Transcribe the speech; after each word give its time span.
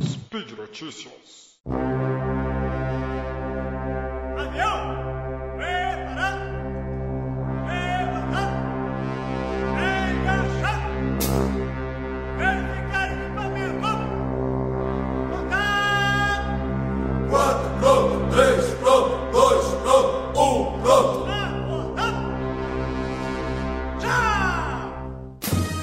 Speed 0.04 0.52
Notícias. 0.52 1.37
you 1.70 1.97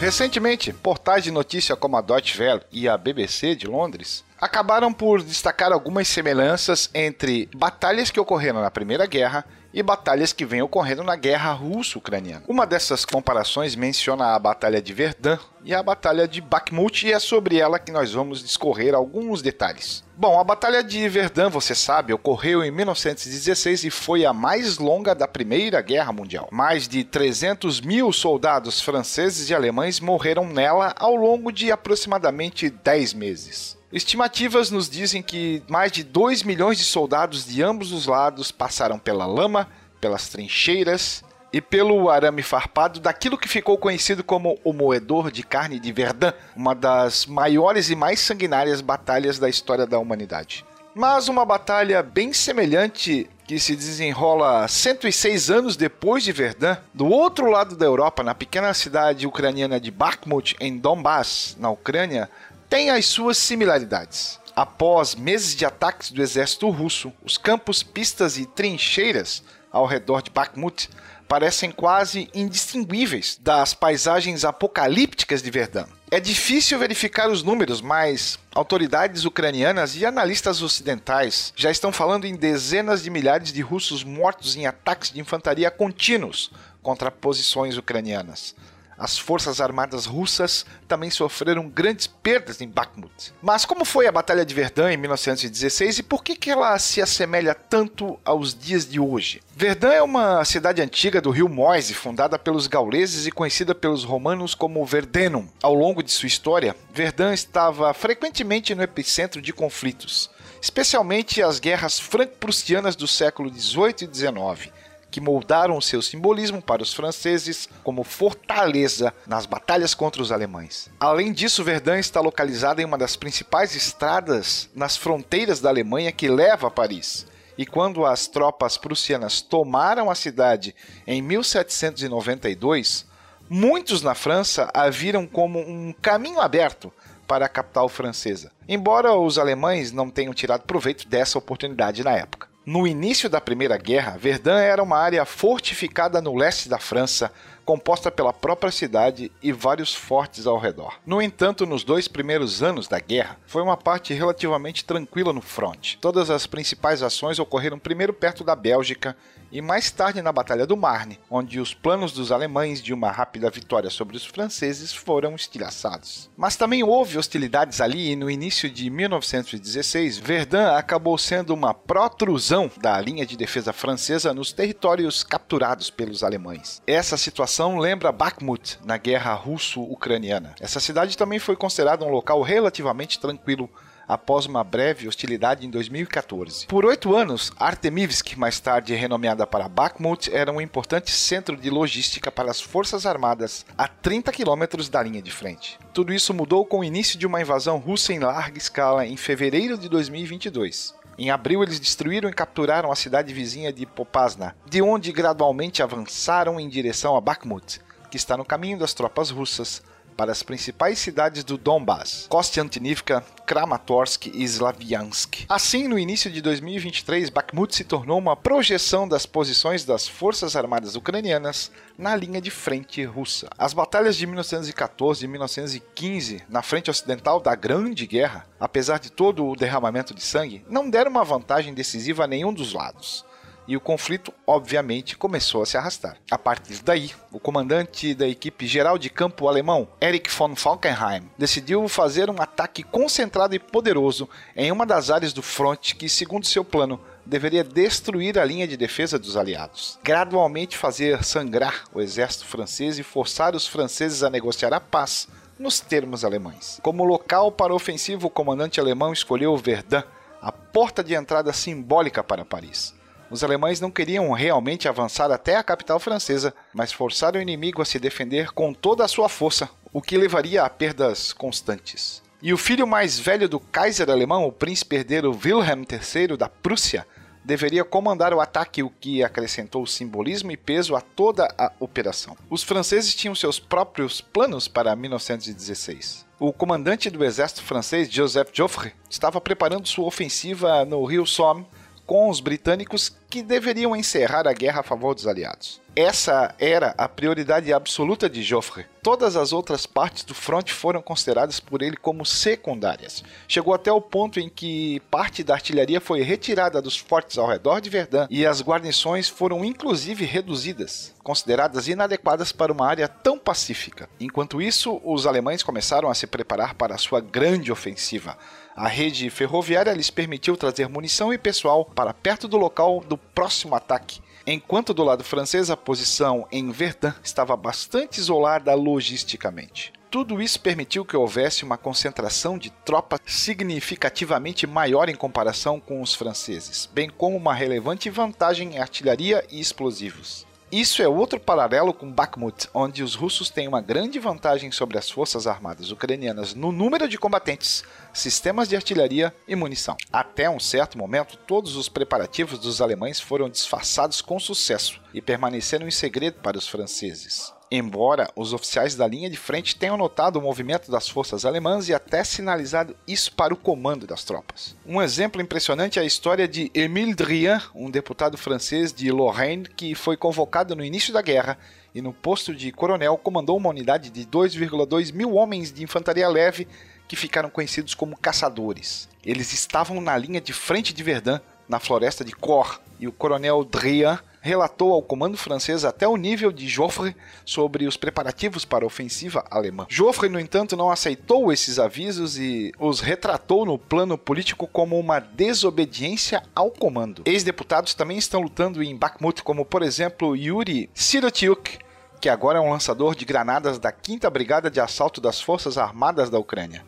Recentemente, 0.05 0.70
portais 0.70 1.24
de 1.24 1.30
notícia 1.30 1.74
como 1.74 1.97
a 1.97 2.02
Deutsche 2.02 2.38
Welle 2.38 2.60
e 2.70 2.86
a 2.86 2.94
BBC 2.94 3.55
de 3.55 3.66
Londres 3.66 4.22
acabaram 4.38 4.92
por 4.92 5.22
destacar 5.22 5.72
algumas 5.72 6.06
semelhanças 6.06 6.91
entre 6.92 7.48
batalhas 7.56 8.10
que 8.10 8.20
ocorreram 8.20 8.60
na 8.60 8.70
Primeira 8.70 9.06
Guerra 9.06 9.47
e 9.75 9.83
batalhas 9.83 10.33
que 10.33 10.47
vêm 10.47 10.62
ocorrendo 10.62 11.03
na 11.03 11.17
Guerra 11.17 11.53
Russo-Ucraniana. 11.53 12.44
Uma 12.47 12.64
dessas 12.64 13.05
comparações 13.05 13.75
menciona 13.75 14.34
a 14.34 14.39
Batalha 14.39 14.81
de 14.81 14.94
Verdun 14.94 15.36
e 15.64 15.75
a 15.75 15.83
Batalha 15.83 16.28
de 16.28 16.41
Bakhmut 16.41 17.05
e 17.05 17.12
é 17.12 17.19
sobre 17.19 17.58
ela 17.58 17.81
que 17.81 17.91
nós 17.91 18.12
vamos 18.12 18.41
discorrer 18.41 18.94
alguns 18.94 19.42
detalhes. 19.42 20.05
Bom, 20.16 20.39
a 20.39 20.44
Batalha 20.44 20.84
de 20.84 21.08
Verdun, 21.08 21.50
você 21.50 21.75
sabe, 21.75 22.12
ocorreu 22.12 22.62
em 22.62 22.70
1916 22.70 23.83
e 23.83 23.91
foi 23.91 24.25
a 24.25 24.33
mais 24.33 24.78
longa 24.78 25.12
da 25.12 25.27
Primeira 25.27 25.81
Guerra 25.81 26.12
Mundial. 26.12 26.48
Mais 26.53 26.86
de 26.86 27.03
300 27.03 27.81
mil 27.81 28.12
soldados 28.12 28.81
franceses 28.81 29.50
e 29.50 29.55
alemães 29.55 29.98
morreram 29.98 30.47
nela 30.47 30.94
ao 30.97 31.16
longo 31.16 31.50
de 31.50 31.72
aproximadamente 31.72 32.70
10 32.70 33.12
meses. 33.14 33.77
Estimativas 33.95 34.73
nos 34.73 34.91
dizem 34.91 35.23
que 35.23 35.62
mais 35.69 35.92
de 35.92 36.03
2 36.03 36.42
milhões 36.42 36.77
de 36.77 36.83
soldados 36.83 37.47
de 37.47 37.62
ambos 37.62 37.92
os 37.92 38.09
lados 38.09 38.50
passaram 38.50 38.98
pela 38.98 39.25
lama, 39.25 39.69
pelas 40.00 40.28
trincheiras 40.28 41.23
e 41.53 41.61
pelo 41.61 42.11
arame 42.11 42.42
farpado 42.42 42.98
daquilo 42.98 43.39
que 43.39 43.47
ficou 43.47 43.78
conhecido 43.78 44.25
como 44.25 44.59
o 44.65 44.72
moedor 44.72 45.31
de 45.31 45.45
carne 45.45 45.78
de 45.78 45.92
Verdun, 45.92 46.33
uma 46.56 46.75
das 46.75 47.25
maiores 47.25 47.89
e 47.89 47.95
mais 47.95 48.19
sanguinárias 48.19 48.81
batalhas 48.81 49.39
da 49.39 49.48
história 49.48 49.87
da 49.87 50.00
humanidade. 50.00 50.65
Mas 50.92 51.28
uma 51.28 51.45
batalha 51.45 52.03
bem 52.03 52.33
semelhante 52.33 53.31
que 53.47 53.61
se 53.61 53.77
desenrola 53.77 54.67
106 54.67 55.50
anos 55.50 55.77
depois 55.77 56.25
de 56.25 56.33
Verdun, 56.33 56.77
do 56.92 57.06
outro 57.06 57.48
lado 57.48 57.77
da 57.77 57.87
Europa, 57.87 58.25
na 58.25 58.34
pequena 58.34 58.75
cidade 58.75 59.27
ucraniana 59.27 59.78
de 59.78 59.91
Bakhmut, 59.91 60.56
em 60.59 60.78
Donbass, 60.78 61.56
na 61.61 61.70
Ucrânia, 61.70 62.28
tem 62.69 62.91
as 62.91 63.06
suas 63.06 63.38
similaridades. 63.38 64.41
Após 64.54 65.14
meses 65.14 65.54
de 65.56 65.64
ataques 65.64 66.10
do 66.10 66.22
exército 66.22 66.70
russo, 66.70 67.12
os 67.25 67.36
campos, 67.36 67.82
pistas 67.82 68.38
e 68.38 68.47
trincheiras 68.47 69.42
ao 69.70 69.86
redor 69.86 70.22
de 70.22 70.30
Bakhmut 70.30 70.88
parecem 71.26 71.70
quase 71.72 72.30
indistinguíveis 72.32 73.38
das 73.41 73.74
paisagens 73.74 74.44
apocalípticas 74.44 75.42
de 75.42 75.50
Verdun. 75.50 75.86
É 76.10 76.20
difícil 76.20 76.78
verificar 76.78 77.28
os 77.28 77.42
números, 77.42 77.80
mas 77.80 78.38
autoridades 78.54 79.24
ucranianas 79.24 79.97
e 79.97 80.06
analistas 80.06 80.62
ocidentais 80.62 81.53
já 81.56 81.72
estão 81.72 81.92
falando 81.92 82.24
em 82.24 82.36
dezenas 82.36 83.03
de 83.03 83.10
milhares 83.10 83.53
de 83.53 83.60
russos 83.62 84.04
mortos 84.04 84.54
em 84.54 84.66
ataques 84.66 85.10
de 85.10 85.19
infantaria 85.19 85.70
contínuos 85.72 86.53
contra 86.80 87.10
posições 87.10 87.76
ucranianas. 87.76 88.54
As 88.99 89.19
forças 89.19 89.60
armadas 89.60 90.06
russas 90.06 90.65
também 90.87 91.10
sofreram 91.10 91.69
grandes 91.69 92.06
perdas 92.06 92.60
em 92.60 92.69
Bakhmut. 92.69 93.32
Mas 93.43 93.65
como 93.65 93.84
foi 93.84 94.06
a 94.06 94.12
Batalha 94.12 94.44
de 94.44 94.55
Verdun 94.55 94.88
em 94.88 94.97
1916 94.97 95.99
e 95.99 96.03
por 96.03 96.22
que, 96.22 96.37
que 96.37 96.50
ela 96.50 96.78
se 96.78 97.03
assemelha 97.03 97.54
tanto 97.54 98.19
aos 98.25 98.54
dias 98.54 98.87
de 98.88 99.00
hoje? 99.00 99.43
Verdun 99.56 99.88
é 99.88 100.03
uma 100.03 100.44
cidade 100.44 100.83
antiga 100.83 101.21
do 101.21 101.31
rio 101.31 101.49
Moise, 101.49 101.94
fundada 101.94 102.38
pelos 102.38 102.66
gauleses 102.66 103.27
e 103.27 103.31
conhecida 103.31 103.75
pelos 103.75 104.04
romanos 104.04 104.54
como 104.54 104.84
Verdenum. 104.84 105.49
Ao 105.62 105.75
longo 105.75 106.03
de 106.03 106.10
sua 106.10 106.27
história, 106.27 106.77
Verdun 106.93 107.33
estava 107.33 107.93
frequentemente 107.94 108.75
no 108.75 108.83
epicentro 108.83 109.41
de 109.41 109.53
conflitos, 109.53 110.31
especialmente 110.60 111.43
as 111.43 111.59
guerras 111.59 111.99
franco-prussianas 111.99 112.97
do 112.97 113.06
século 113.06 113.50
18 113.50 114.04
e 114.04 114.06
19 114.06 114.72
que 115.14 115.20
moldaram 115.20 115.80
seu 115.80 116.02
simbolismo 116.02 116.60
para 116.60 116.82
os 116.82 116.92
franceses 116.92 117.69
como 117.84 118.02
fortaleza 118.02 119.14
nas 119.28 119.47
batalhas 119.47 119.94
contra 119.94 120.20
os 120.20 120.32
alemães. 120.32 120.91
Além 120.98 121.32
disso, 121.32 121.62
Verdun 121.62 121.94
está 121.94 122.20
localizada 122.20 122.82
em 122.82 122.84
uma 122.84 122.98
das 122.98 123.14
principais 123.14 123.76
estradas 123.76 124.69
nas 124.74 124.97
fronteiras 124.97 125.60
da 125.60 125.69
Alemanha 125.69 126.10
que 126.10 126.28
leva 126.28 126.66
a 126.66 126.70
Paris. 126.70 127.28
E 127.56 127.64
quando 127.64 128.04
as 128.04 128.26
tropas 128.26 128.76
prussianas 128.76 129.41
tomaram 129.41 130.10
a 130.10 130.16
cidade 130.16 130.74
em 131.06 131.22
1792, 131.22 133.06
muitos 133.48 134.03
na 134.03 134.16
França 134.16 134.69
a 134.74 134.91
viram 134.91 135.28
como 135.28 135.60
um 135.60 135.94
caminho 136.03 136.41
aberto 136.41 136.92
para 137.24 137.47
a 137.47 137.48
capital 137.48 137.88
francesa, 137.88 138.50
embora 138.69 139.14
os 139.14 139.38
alemães 139.38 139.92
não 139.92 140.10
tenham 140.10 140.34
tirado 140.34 140.62
proveito 140.62 141.06
dessa 141.06 141.38
oportunidade 141.38 142.03
na 142.03 142.16
época. 142.16 142.53
No 142.66 142.86
início 142.86 143.28
da 143.28 143.42
Primeira 143.42 143.76
Guerra, 143.76 144.16
Verdun 144.16 144.56
era 144.56 144.82
uma 144.82 144.97
área 144.97 145.22
fortificada 145.26 146.22
no 146.22 146.34
leste 146.34 146.66
da 146.66 146.78
França, 146.78 147.30
composta 147.62 148.10
pela 148.10 148.32
própria 148.32 148.72
cidade 148.72 149.30
e 149.42 149.52
vários 149.52 149.94
fortes 149.94 150.47
ao 150.47 150.58
redor. 150.58 150.98
No 151.04 151.20
entanto, 151.20 151.66
nos 151.66 151.84
dois 151.84 152.08
primeiros 152.08 152.62
anos 152.62 152.88
da 152.88 152.98
guerra, 152.98 153.36
foi 153.47 153.60
uma 153.60 153.76
parte 153.76 154.14
relativamente 154.14 154.82
tranquila 154.82 155.30
no 155.30 155.42
fronte. 155.42 155.98
Todas 156.00 156.30
as 156.30 156.47
principais 156.47 157.03
ações 157.03 157.38
ocorreram 157.38 157.78
primeiro 157.78 158.14
perto 158.14 158.42
da 158.42 158.56
Bélgica 158.56 159.14
e 159.54 159.62
mais 159.62 159.88
tarde 159.88 160.20
na 160.20 160.32
Batalha 160.32 160.66
do 160.66 160.76
Marne, 160.76 161.20
onde 161.31 161.60
os 161.60 161.72
planos 161.72 162.10
dos 162.10 162.32
alemães 162.32 162.82
de 162.82 162.92
uma 162.92 163.12
rápida 163.12 163.48
vitória 163.48 163.88
sobre 163.88 164.16
os 164.16 164.26
franceses 164.26 164.92
foram 164.92 165.37
estilhaçados. 165.37 166.28
Mas 166.37 166.56
também 166.56 166.82
houve 166.82 167.16
hostilidades 167.16 167.81
ali 167.81 168.10
e 168.10 168.16
no 168.16 168.28
início 168.28 168.69
de 168.69 168.91
1916, 168.91 170.19
Verdun 170.19 170.75
acabou 170.75 171.16
sendo 171.16 171.54
uma 171.54 171.72
protrusão 171.72 172.69
da 172.82 173.00
linha 173.00 173.25
de 173.25 173.37
defesa 173.37 173.72
francesa 173.72 174.34
nos 174.34 174.50
territórios 174.53 175.22
capturados 175.22 175.88
pelos 175.88 176.25
alemães. 176.25 176.82
Essa 176.84 177.16
situação 177.16 177.78
lembra 177.78 178.10
Bakhmut 178.10 178.81
na 178.84 178.97
guerra 178.97 179.34
russo-ucraniana. 179.34 180.56
Essa 180.59 180.81
cidade 180.81 181.16
também 181.16 181.38
foi 181.38 181.54
considerada 181.54 182.04
um 182.04 182.10
local 182.10 182.42
relativamente 182.42 183.21
tranquilo 183.21 183.71
após 184.06 184.47
uma 184.47 184.62
breve 184.62 185.09
hostilidade 185.09 185.66
em 185.66 185.70
2014. 185.70 186.66
Por 186.66 186.84
oito 186.84 187.15
anos, 187.15 187.53
Artemivsk, 187.59 188.37
mais 188.37 188.60
tarde 188.60 188.94
renomeada 188.94 189.47
para 189.47 189.69
Bakhmut, 189.69 190.33
era 190.33 190.53
um 190.53 190.60
importante 190.60 191.10
centro 191.10 191.56
de 191.56 191.71
logística 191.71 192.30
para 192.30 192.51
as 192.51 192.60
forças 192.60 193.06
armadas 193.06 193.65
a 193.77 193.89
30 193.89 194.33
quilômetros 194.33 194.89
da 194.89 195.03
linha 195.03 195.22
de 195.22 195.30
frente. 195.30 195.78
Tudo 195.92 196.12
isso 196.12 196.34
mudou 196.34 196.65
com 196.65 196.80
o 196.80 196.84
início 196.84 197.18
de 197.18 197.27
uma 197.27 197.41
invasão 197.41 197.78
russa 197.78 198.12
em 198.12 198.18
larga 198.18 198.59
escala 198.59 199.06
em 199.06 199.16
fevereiro 199.16 199.78
de 199.78 199.89
2022. 199.89 200.95
Em 201.16 201.30
abril, 201.30 201.62
eles 201.62 201.78
destruíram 201.78 202.28
e 202.28 202.33
capturaram 202.33 202.91
a 202.91 202.97
cidade 202.97 203.33
vizinha 203.33 203.72
de 203.72 203.86
Popasna, 203.86 204.56
de 204.68 204.83
onde 204.83 205.12
gradualmente 205.12 205.83
avançaram 205.83 206.59
em 206.59 206.68
direção 206.68 207.15
a 207.16 207.21
Bakhmut, 207.21 207.80
que 208.10 208.16
está 208.16 208.36
no 208.36 208.45
caminho 208.45 208.78
das 208.78 208.95
tropas 208.95 209.30
russas, 209.30 209.83
para 210.16 210.33
as 210.33 210.43
principais 210.43 210.99
cidades 210.99 211.45
do 211.45 211.59
Donbass, 211.59 212.27
Kostiantynivka, 212.28 213.25
Kramatorsk 213.47 214.27
e 214.27 214.43
Slaviansk. 214.43 215.45
Assim, 215.49 215.87
no 215.87 215.99
início 215.99 216.31
de 216.31 216.41
2023, 216.41 217.31
Bakhmut 217.31 217.75
se 217.75 217.84
tornou 217.84 218.19
uma 218.19 218.37
projeção 218.37 219.07
das 219.07 219.27
posições 219.27 219.84
das 219.84 220.09
forças 220.09 220.57
armadas 220.57 220.97
ucranianas 220.97 221.71
na 221.99 222.16
linha 222.16 222.41
de 222.41 222.51
frente 222.51 223.05
russa. 223.05 223.49
As 223.59 223.75
batalhas 223.75 224.16
de 224.16 224.27
1914 224.27 225.25
e 225.25 225.28
1915 225.28 226.43
na 226.49 226.63
frente 226.63 226.91
ocidental 226.91 227.41
da 227.41 227.55
Grande 227.55 228.07
Guerra, 228.07 228.47
apesar 228.59 228.99
de 228.99 229.11
todo 229.11 229.47
o 229.47 229.57
derramamento 229.57 230.15
de 230.15 230.22
sangue, 230.22 230.65
não 230.69 230.89
deram 230.89 231.11
uma 231.11 231.25
vantagem 231.25 231.75
decisiva 231.75 232.25
a 232.25 232.27
nenhum 232.27 232.53
dos 232.53 232.72
lados. 232.72 233.25
E 233.66 233.77
o 233.77 233.81
conflito, 233.81 234.33
obviamente, 234.47 235.16
começou 235.16 235.63
a 235.63 235.66
se 235.66 235.77
arrastar. 235.77 236.16
A 236.31 236.39
partir 236.39 236.83
daí, 236.83 237.11
o 237.33 237.41
comandante 237.41 238.15
da 238.15 238.28
equipe 238.28 238.66
geral 238.66 238.99
de 238.99 239.11
campo 239.11 239.49
alemão, 239.49 239.89
Erich 240.01 240.31
von 240.31 240.55
Falkenhayn, 240.55 241.22
decidiu 241.39 241.89
fazer 241.89 242.31
um 242.31 242.41
ataque 242.41 242.83
concentrado 242.83 243.55
e 243.55 243.59
poderoso 243.59 244.28
em 244.57 244.71
uma 244.71 244.87
das 244.87 245.11
áreas 245.11 245.33
do 245.33 245.43
fronte 245.43 245.97
que, 245.97 246.09
segundo 246.09 246.47
seu 246.47 246.65
plano, 246.65 247.01
deveria 247.27 247.65
destruir 247.65 248.39
a 248.39 248.45
linha 248.45 248.69
de 248.69 248.77
defesa 248.77 249.19
dos 249.19 249.37
aliados, 249.37 249.99
gradualmente 250.03 250.77
fazer 250.77 251.25
sangrar 251.25 251.84
o 251.95 252.01
exército 252.01 252.45
francês 252.45 252.99
e 252.99 253.03
forçar 253.03 253.55
os 253.55 253.66
franceses 253.66 254.22
a 254.22 254.28
negociar 254.28 254.75
a 254.75 254.81
paz 254.81 255.27
nos 255.59 255.81
termos 255.81 256.25
alemães. 256.25 256.78
Como 256.83 257.05
local 257.05 257.50
para 257.50 257.73
a 257.73 257.76
ofensiva, 257.76 258.26
o 258.26 258.31
comandante 258.31 258.81
alemão 258.81 259.12
escolheu 259.12 259.57
Verdun, 259.57 260.02
a 260.43 260.52
porta 260.52 261.02
de 261.02 261.14
entrada 261.14 261.52
simbólica 261.52 262.23
para 262.23 262.45
Paris. 262.45 262.95
Os 263.30 263.42
alemães 263.42 263.80
não 263.80 263.90
queriam 263.90 264.30
realmente 264.32 264.88
avançar 264.88 265.30
até 265.30 265.56
a 265.56 265.62
capital 265.62 265.99
francesa, 265.99 266.54
mas 266.73 266.92
forçaram 266.92 267.38
o 267.38 267.42
inimigo 267.42 267.82
a 267.82 267.85
se 267.85 267.99
defender 267.99 268.52
com 268.52 268.73
toda 268.73 269.04
a 269.04 269.09
sua 269.09 269.28
força, 269.28 269.68
o 269.92 270.02
que 270.02 270.16
levaria 270.16 270.62
a 270.62 270.71
perdas 270.71 271.32
constantes. 271.32 272.23
E 272.42 272.52
o 272.52 272.59
filho 272.59 272.87
mais 272.87 273.18
velho 273.18 273.49
do 273.49 273.59
Kaiser 273.59 274.11
alemão, 274.11 274.47
o 274.47 274.52
príncipe 274.52 274.97
herdeiro 274.97 275.30
Wilhelm 275.32 275.85
III 275.90 276.37
da 276.37 276.49
Prússia, 276.49 277.06
deveria 277.44 277.85
comandar 277.85 278.32
o 278.32 278.40
ataque, 278.40 278.82
o 278.82 278.90
que 278.90 279.23
acrescentou 279.23 279.87
simbolismo 279.87 280.50
e 280.50 280.56
peso 280.56 280.97
a 280.97 281.00
toda 281.00 281.47
a 281.59 281.70
operação. 281.78 282.37
Os 282.49 282.62
franceses 282.62 283.14
tinham 283.14 283.35
seus 283.35 283.61
próprios 283.61 284.20
planos 284.20 284.66
para 284.66 284.97
1916. 284.97 286.25
O 286.38 286.52
comandante 286.52 287.11
do 287.11 287.25
exército 287.25 287.62
francês, 287.62 288.11
Joseph 288.11 288.49
Joffre, 288.52 288.92
estava 289.09 289.40
preparando 289.40 289.87
sua 289.87 290.06
ofensiva 290.06 290.85
no 290.85 291.04
rio 291.04 291.26
Somme 291.26 291.66
com 292.06 292.28
os 292.28 292.40
britânicos 292.40 293.16
que 293.28 293.42
deveriam 293.42 293.97
encerrar 293.97 294.47
a 294.47 294.52
guerra 294.52 294.80
a 294.80 294.85
favor 294.85 295.14
dos 295.14 295.26
aliados. 295.26 295.80
Essa 295.97 296.54
era 296.59 296.92
a 296.99 297.09
prioridade 297.09 297.73
absoluta 297.73 298.28
de 298.28 298.42
Joffre. 298.42 298.85
Todas 299.00 299.37
as 299.37 299.52
outras 299.52 299.87
partes 299.87 300.25
do 300.25 300.35
fronte 300.35 300.73
foram 300.73 301.00
consideradas 301.00 301.61
por 301.61 301.83
ele 301.83 301.97
como 301.97 302.26
secundárias. 302.26 303.23
Chegou 303.47 303.73
até 303.73 303.92
o 303.92 304.00
ponto 304.00 304.40
em 304.40 304.49
que 304.49 305.00
parte 305.09 305.45
da 305.45 305.54
artilharia 305.54 306.00
foi 306.00 306.23
retirada 306.23 306.83
dos 306.83 306.97
fortes 306.97 307.38
ao 307.38 307.47
redor 307.47 307.80
de 307.80 307.90
Verdun 307.90 308.26
e 308.28 308.45
as 308.45 308.61
guarnições 308.61 309.28
foram 309.28 309.64
inclusive 309.64 310.25
reduzidas, 310.25 311.14
consideradas 311.23 311.87
inadequadas 311.87 312.50
para 312.50 312.73
uma 312.73 312.87
área 312.87 313.06
tão 313.06 313.38
pacífica. 313.38 314.09
Enquanto 314.18 314.61
isso, 314.61 315.00
os 315.04 315.26
alemães 315.26 315.62
começaram 315.62 316.11
a 316.11 316.14
se 316.14 316.26
preparar 316.26 316.75
para 316.75 316.97
a 316.97 316.99
sua 316.99 317.21
grande 317.21 317.71
ofensiva. 317.71 318.37
A 318.76 318.88
rede 318.88 319.30
ferroviária 319.30 319.92
lhes 319.92 320.11
permitiu 320.11 320.56
trazer 320.56 320.88
munição 320.88 321.32
e 321.32 321.38
pessoal 321.38 321.85
para 321.85 322.12
perto 322.12 322.49
do 322.49 322.56
local 322.56 323.04
do 323.06 323.16
próximo 323.16 323.76
ataque, 323.76 324.21
enquanto 324.44 324.92
do 324.92 325.04
lado 325.04 325.23
francês 325.23 325.71
a 325.71 325.76
posição 325.76 326.44
em 326.50 326.73
Verdun 326.73 327.12
estava 327.23 327.56
bastante 327.56 328.18
isolada 328.18 328.75
logisticamente. 328.75 329.92
Tudo 330.11 330.42
isso 330.42 330.59
permitiu 330.61 331.04
que 331.04 331.16
houvesse 331.16 331.62
uma 331.62 331.76
concentração 331.76 332.59
de 332.59 332.71
tropas 332.71 333.21
significativamente 333.26 334.66
maior 334.66 335.09
em 335.09 335.14
comparação 335.14 335.78
com 335.78 336.02
os 336.02 336.12
franceses, 336.12 336.88
bem 336.92 337.09
como 337.09 337.37
uma 337.37 337.54
relevante 337.54 338.11
vantagem 338.11 338.75
em 338.75 338.78
artilharia 338.78 339.44
e 339.50 339.61
explosivos. 339.61 340.47
Isso 340.76 341.00
é 341.00 341.06
outro 341.06 341.38
paralelo 341.38 341.94
com 341.94 342.11
Bakhmut, 342.11 342.68
onde 342.75 343.04
os 343.04 343.14
russos 343.14 343.49
têm 343.49 343.68
uma 343.68 343.80
grande 343.80 344.18
vantagem 344.18 344.73
sobre 344.73 344.99
as 344.99 345.09
forças 345.09 345.47
armadas 345.47 345.92
ucranianas 345.92 346.52
no 346.52 346.73
número 346.73 347.09
de 347.09 347.16
combatentes, 347.16 347.85
sistemas 348.12 348.68
de 348.68 348.75
artilharia 348.75 349.32
e 349.47 349.54
munição. 349.54 349.97
Até 350.12 350.50
um 350.50 350.59
certo 350.59 350.99
momento, 350.99 351.37
todos 351.47 351.76
os 351.76 351.88
preparativos 351.88 352.59
dos 352.59 352.80
alemães 352.80 353.21
foram 353.21 353.49
disfarçados 353.49 354.21
com 354.21 354.40
sucesso 354.40 355.00
e 355.14 355.23
permaneceram 355.23 355.87
em 355.87 355.92
segredo 355.92 356.40
para 356.40 356.59
os 356.59 356.66
franceses. 356.66 357.52
Embora 357.71 358.31
os 358.37 358.52
oficiais 358.52 358.95
da 358.95 359.07
linha 359.07 359.28
de 359.28 359.37
frente 359.37 359.76
tenham 359.76 359.97
notado 359.97 360.37
o 360.37 360.43
movimento 360.43 360.90
das 360.90 361.09
forças 361.09 361.45
alemãs 361.45 361.88
e 361.88 361.95
até 361.95 362.23
sinalizado 362.23 362.95
isso 363.07 363.33
para 363.33 363.55
o 363.55 363.57
comando 363.57 364.07
das 364.07 364.25
tropas. 364.25 364.76
Um 364.87 365.00
exemplo 365.00 365.40
impressionante 365.40 365.99
é 365.99 366.02
a 366.02 366.07
história 366.07 366.47
de 366.47 366.71
Émile 366.75 367.14
Drian, 367.14 367.61
um 367.75 367.90
deputado 367.90 368.37
francês 368.37 368.93
de 368.93 369.11
Lorraine 369.11 369.69
que 369.69 369.95
foi 369.95 370.16
convocado 370.16 370.76
no 370.76 370.85
início 370.85 371.12
da 371.12 371.23
guerra 371.23 371.59
e 371.95 372.02
no 372.02 372.12
posto 372.12 372.55
de 372.55 372.71
coronel 372.73 373.16
comandou 373.16 373.57
uma 373.57 373.71
unidade 373.71 374.11
de 374.11 374.26
2,2 374.26 375.12
mil 375.12 375.35
homens 375.35 375.73
de 375.73 375.83
infantaria 375.83 376.28
leve 376.28 376.66
que 377.07 377.16
ficaram 377.16 377.50
conhecidos 377.50 377.95
como 377.95 378.16
caçadores. 378.16 379.09
Eles 379.25 379.52
estavam 379.52 380.00
na 380.00 380.16
linha 380.16 380.40
de 380.40 380.52
frente 380.52 380.93
de 380.93 381.02
Verdun, 381.02 381.38
na 381.69 381.78
floresta 381.78 382.25
de 382.25 382.33
Cor, 382.33 382.81
e 382.99 383.07
o 383.07 383.12
coronel 383.12 383.64
Drian 383.64 384.19
relatou 384.45 384.93
ao 384.93 385.02
comando 385.02 385.38
francês 385.38 385.87
até 385.87 386.07
o 386.07 386.19
nível 386.19 386.52
de 386.52 386.69
Joffre 386.69 387.16
sobre 387.47 387.87
os 387.87 387.97
preparativos 387.97 388.66
para 388.66 388.85
a 388.85 388.87
ofensiva 388.87 389.43
alemã. 389.50 389.87
Joffre, 389.88 390.28
no 390.28 390.38
entanto, 390.38 390.76
não 390.76 390.90
aceitou 390.90 391.50
esses 391.50 391.78
avisos 391.78 392.38
e 392.38 392.71
os 392.78 393.00
retratou 393.00 393.64
no 393.64 393.78
plano 393.78 394.19
político 394.19 394.66
como 394.66 394.99
uma 394.99 395.19
desobediência 395.19 396.43
ao 396.55 396.71
comando. 396.71 397.23
Ex-deputados 397.25 397.95
também 397.95 398.19
estão 398.19 398.43
lutando 398.43 398.83
em 398.83 398.95
Bakhmut, 398.95 399.43
como 399.43 399.64
por 399.64 399.83
exemplo 399.83 400.37
Yuri 400.37 400.90
Sirotiuk, 400.93 401.78
que 402.21 402.28
agora 402.28 402.59
é 402.59 402.61
um 402.61 402.71
lançador 402.71 403.14
de 403.14 403.25
granadas 403.25 403.78
da 403.78 403.93
5 403.93 404.31
Brigada 404.31 404.71
de 404.71 404.78
Assalto 404.78 405.23
das 405.23 405.40
Forças 405.40 405.78
Armadas 405.78 406.28
da 406.28 406.38
Ucrânia. 406.38 406.85